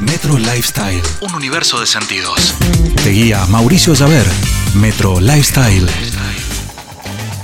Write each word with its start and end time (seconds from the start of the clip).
Metro 0.00 0.36
Lifestyle, 0.38 1.00
un 1.20 1.34
universo 1.34 1.78
de 1.78 1.86
sentidos. 1.86 2.54
Te 3.02 3.10
guía 3.10 3.46
Mauricio 3.46 3.94
Llaver, 3.94 4.26
Metro 4.74 5.20
Lifestyle. 5.20 5.86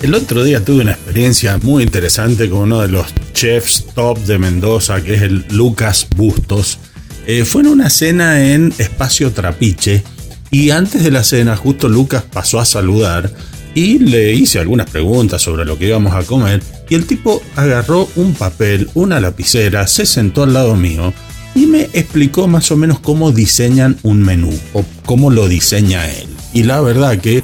El 0.03 0.15
otro 0.15 0.43
día 0.43 0.65
tuve 0.65 0.83
una 0.83 0.93
experiencia 0.93 1.59
muy 1.59 1.85
interesante 1.85 2.51
con 2.51 2.61
uno 2.61 2.81
de 2.81 2.89
los 2.89 3.07
chefs 3.35 3.87
top 3.95 4.19
de 4.19 4.39
Mendoza, 4.39 5.01
que 5.03 5.15
es 5.15 5.23
el 5.23 5.45
Lucas 5.51 6.09
Bustos. 6.17 6.79
Eh, 7.27 7.45
fue 7.45 7.63
en 7.63 7.69
una 7.69 7.89
cena 7.89 8.53
en 8.53 8.75
Espacio 8.79 9.31
Trapiche 9.31 10.03
y 10.51 10.71
antes 10.71 11.05
de 11.05 11.11
la 11.13 11.23
cena 11.23 11.57
justo 11.57 11.89
Lucas 11.89 12.25
pasó 12.25 12.59
a 12.59 12.65
saludar 12.65 13.33
y 13.75 14.01
le 14.01 14.33
hice 14.33 14.59
algunas 14.59 14.91
preguntas 14.91 15.41
sobre 15.41 15.65
lo 15.65 15.79
que 15.79 15.87
íbamos 15.87 16.15
a 16.15 16.25
comer 16.25 16.61
y 16.89 16.97
el 16.97 17.07
tipo 17.07 17.41
agarró 17.55 18.09
un 18.17 18.35
papel, 18.35 18.91
una 18.95 19.21
lapicera, 19.21 19.87
se 19.87 20.05
sentó 20.05 20.43
al 20.43 20.53
lado 20.53 20.75
mío 20.75 21.15
y 21.55 21.67
me 21.67 21.83
explicó 21.93 22.49
más 22.49 22.71
o 22.71 22.77
menos 22.77 23.01
cómo 23.01 23.33
diseñan 23.33 23.99
un 24.03 24.23
menú 24.23 24.53
o 24.73 24.85
cómo 25.05 25.31
lo 25.31 25.49
diseña 25.49 26.09
él. 26.09 26.29
Y 26.53 26.65
la 26.65 26.81
verdad 26.81 27.19
que 27.19 27.43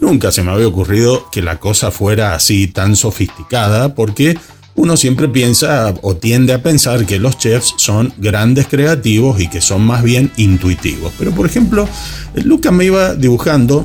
nunca 0.00 0.32
se 0.32 0.42
me 0.42 0.52
había 0.52 0.68
ocurrido 0.68 1.28
que 1.30 1.42
la 1.42 1.58
cosa 1.58 1.90
fuera 1.90 2.34
así 2.34 2.68
tan 2.68 2.96
sofisticada 2.96 3.94
porque 3.94 4.38
uno 4.78 4.96
siempre 4.96 5.28
piensa 5.28 5.92
o 6.02 6.16
tiende 6.16 6.52
a 6.52 6.62
pensar 6.62 7.04
que 7.04 7.18
los 7.18 7.36
chefs 7.36 7.74
son 7.78 8.12
grandes 8.16 8.68
creativos 8.68 9.40
y 9.40 9.48
que 9.48 9.60
son 9.60 9.82
más 9.82 10.04
bien 10.04 10.30
intuitivos. 10.36 11.12
Pero 11.18 11.32
por 11.32 11.46
ejemplo, 11.46 11.88
Lucas 12.44 12.72
me 12.72 12.84
iba 12.84 13.14
dibujando 13.14 13.84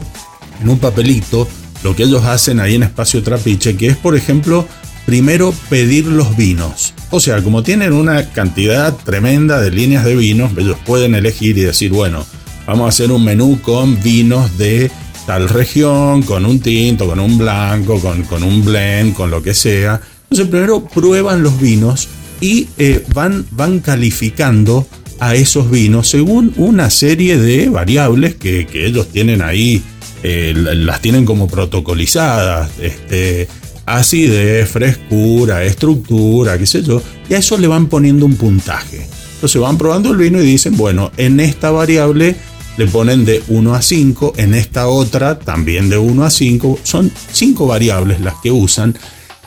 en 0.61 0.69
un 0.69 0.77
papelito 0.77 1.47
lo 1.83 1.95
que 1.95 2.03
ellos 2.03 2.23
hacen 2.25 2.59
ahí 2.59 2.75
en 2.75 2.83
Espacio 2.83 3.23
Trapiche, 3.23 3.75
que 3.75 3.87
es 3.87 3.97
por 3.97 4.15
ejemplo 4.15 4.67
primero 5.05 5.53
pedir 5.69 6.05
los 6.05 6.35
vinos. 6.35 6.93
O 7.09 7.19
sea, 7.19 7.41
como 7.43 7.63
tienen 7.63 7.93
una 7.93 8.29
cantidad 8.31 8.95
tremenda 8.95 9.61
de 9.61 9.71
líneas 9.71 10.05
de 10.05 10.15
vinos, 10.15 10.51
ellos 10.57 10.77
pueden 10.85 11.15
elegir 11.15 11.57
y 11.57 11.61
decir, 11.61 11.91
bueno, 11.91 12.25
vamos 12.65 12.85
a 12.85 12.89
hacer 12.89 13.11
un 13.11 13.23
menú 13.23 13.59
con 13.61 14.01
vinos 14.01 14.57
de 14.57 14.89
tal 15.25 15.49
región, 15.49 16.23
con 16.23 16.45
un 16.45 16.59
tinto, 16.59 17.07
con 17.07 17.19
un 17.19 17.37
blanco, 17.37 17.99
con, 17.99 18.23
con 18.23 18.43
un 18.43 18.63
blend, 18.63 19.13
con 19.13 19.29
lo 19.31 19.41
que 19.41 19.53
sea. 19.53 20.01
Entonces 20.23 20.47
primero 20.47 20.83
prueban 20.85 21.43
los 21.43 21.59
vinos 21.59 22.07
y 22.41 22.67
eh, 22.77 23.03
van, 23.13 23.45
van 23.51 23.79
calificando 23.79 24.87
a 25.19 25.35
esos 25.35 25.69
vinos 25.69 26.09
según 26.09 26.53
una 26.57 26.89
serie 26.89 27.37
de 27.37 27.69
variables 27.69 28.35
que, 28.35 28.67
ellos 28.73 29.07
tienen 29.09 29.41
ahí, 29.41 29.81
eh, 30.23 30.53
las 30.55 31.01
tienen 31.01 31.23
como 31.23 31.47
protocolizadas. 31.47 32.71
Este, 32.81 33.47
acidez, 33.85 34.69
frescura, 34.69 35.63
estructura, 35.63 36.57
qué 36.57 36.65
sé 36.65 36.83
yo, 36.83 37.01
y 37.29 37.33
a 37.33 37.37
eso 37.37 37.57
le 37.57 37.67
van 37.67 37.87
poniendo 37.87 38.25
un 38.25 38.35
puntaje. 38.35 39.07
Entonces 39.35 39.61
van 39.61 39.77
probando 39.77 40.11
el 40.11 40.17
vino 40.17 40.41
y 40.41 40.45
dicen, 40.45 40.77
bueno, 40.77 41.11
en 41.17 41.39
esta 41.39 41.71
variable 41.71 42.35
le 42.77 42.87
ponen 42.87 43.25
de 43.25 43.43
1 43.49 43.75
a 43.75 43.81
5, 43.81 44.33
en 44.37 44.53
esta 44.53 44.87
otra 44.87 45.37
también 45.37 45.89
de 45.89 45.97
1 45.97 46.23
a 46.23 46.29
5, 46.29 46.79
son 46.83 47.11
5 47.31 47.67
variables 47.67 48.21
las 48.21 48.35
que 48.41 48.51
usan, 48.51 48.97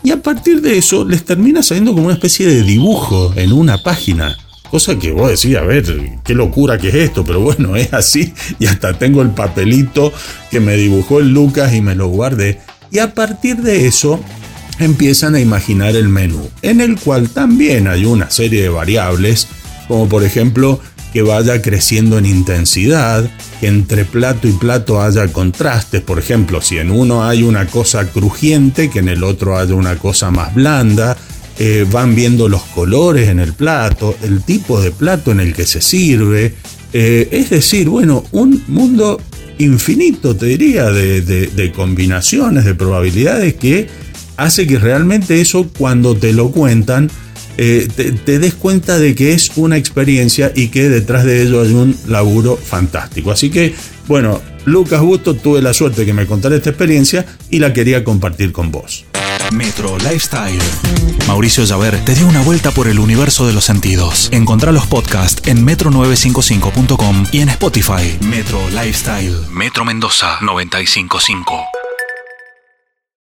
y 0.02 0.10
a 0.10 0.22
partir 0.22 0.60
de 0.60 0.78
eso 0.78 1.04
les 1.04 1.24
termina 1.24 1.62
saliendo 1.62 1.92
como 1.92 2.06
una 2.06 2.14
especie 2.14 2.46
de 2.46 2.62
dibujo 2.62 3.32
en 3.36 3.52
una 3.52 3.82
página. 3.82 4.36
Cosa 4.70 4.98
que 4.98 5.12
vos 5.12 5.30
decís, 5.30 5.56
a 5.56 5.62
ver, 5.62 5.84
qué 6.24 6.34
locura 6.34 6.76
que 6.78 6.88
es 6.88 6.94
esto, 6.94 7.24
pero 7.24 7.40
bueno, 7.40 7.76
es 7.76 7.92
así 7.92 8.32
y 8.58 8.66
hasta 8.66 8.98
tengo 8.98 9.22
el 9.22 9.30
papelito 9.30 10.12
que 10.50 10.60
me 10.60 10.76
dibujó 10.76 11.20
el 11.20 11.32
Lucas 11.32 11.74
y 11.74 11.80
me 11.80 11.94
lo 11.94 12.08
guardé. 12.08 12.60
Y 12.90 12.98
a 12.98 13.14
partir 13.14 13.56
de 13.56 13.86
eso 13.86 14.20
empiezan 14.78 15.34
a 15.34 15.40
imaginar 15.40 15.96
el 15.96 16.08
menú, 16.08 16.48
en 16.62 16.80
el 16.80 16.98
cual 16.98 17.30
también 17.30 17.88
hay 17.88 18.04
una 18.04 18.30
serie 18.30 18.62
de 18.62 18.68
variables, 18.68 19.48
como 19.88 20.08
por 20.08 20.24
ejemplo 20.24 20.80
que 21.12 21.22
vaya 21.22 21.62
creciendo 21.62 22.18
en 22.18 22.26
intensidad, 22.26 23.30
que 23.60 23.68
entre 23.68 24.04
plato 24.04 24.48
y 24.48 24.52
plato 24.52 25.00
haya 25.00 25.26
contrastes, 25.28 26.02
por 26.02 26.18
ejemplo, 26.18 26.60
si 26.60 26.76
en 26.76 26.90
uno 26.90 27.24
hay 27.24 27.42
una 27.42 27.66
cosa 27.66 28.06
crujiente, 28.06 28.90
que 28.90 28.98
en 28.98 29.08
el 29.08 29.24
otro 29.24 29.56
haya 29.56 29.74
una 29.74 29.96
cosa 29.96 30.30
más 30.30 30.54
blanda, 30.54 31.16
eh, 31.58 31.86
van 31.90 32.14
viendo 32.14 32.50
los 32.50 32.62
colores 32.64 33.30
en 33.30 33.40
el 33.40 33.54
plato, 33.54 34.14
el 34.22 34.42
tipo 34.42 34.78
de 34.78 34.90
plato 34.90 35.32
en 35.32 35.40
el 35.40 35.54
que 35.54 35.64
se 35.64 35.80
sirve, 35.80 36.54
eh, 36.92 37.28
es 37.32 37.48
decir, 37.48 37.88
bueno, 37.88 38.24
un 38.32 38.62
mundo 38.68 39.18
infinito, 39.58 40.36
te 40.36 40.46
diría, 40.46 40.90
de, 40.90 41.72
combinaciones, 41.74 42.64
de 42.64 42.74
probabilidades 42.74 43.54
que 43.54 43.88
hace 44.36 44.66
que 44.66 44.78
realmente 44.78 45.40
eso 45.40 45.68
cuando 45.76 46.16
te 46.16 46.32
lo 46.32 46.50
cuentan, 46.50 47.10
eh, 47.58 47.88
te, 47.94 48.38
des 48.38 48.54
cuenta 48.54 48.98
de 48.98 49.14
que 49.14 49.32
es 49.32 49.52
una 49.56 49.78
experiencia 49.78 50.52
y 50.54 50.68
que 50.68 50.90
detrás 50.90 51.24
de 51.24 51.42
ello 51.42 51.62
hay 51.62 51.72
un 51.72 51.96
laburo 52.06 52.56
fantástico. 52.56 53.30
Así 53.30 53.50
que, 53.50 53.74
bueno, 54.06 54.42
Lucas 54.66 55.00
Busto, 55.00 55.34
tuve 55.34 55.62
la 55.62 55.72
suerte 55.72 56.02
de 56.02 56.06
que 56.06 56.12
me 56.12 56.26
contara 56.26 56.56
esta 56.56 56.70
experiencia 56.70 57.24
y 57.50 57.58
la 57.58 57.72
quería 57.72 58.04
compartir 58.04 58.52
con 58.52 58.70
vos. 58.70 59.06
Metro 59.52 59.96
Lifestyle. 59.98 60.62
Mauricio 61.26 61.64
Llaver 61.64 62.04
te 62.04 62.14
dio 62.14 62.26
una 62.26 62.42
vuelta 62.42 62.70
por 62.70 62.88
el 62.88 62.98
universo 62.98 63.46
de 63.46 63.52
los 63.52 63.64
sentidos. 63.64 64.28
Encontrá 64.32 64.72
los 64.72 64.86
podcasts 64.86 65.42
en 65.48 65.66
metro955.com 65.66 67.26
y 67.32 67.40
en 67.40 67.48
Spotify. 67.50 68.18
Metro 68.20 68.60
Lifestyle. 68.70 69.36
Metro 69.50 69.84
Mendoza 69.84 70.38
955. 70.40 71.75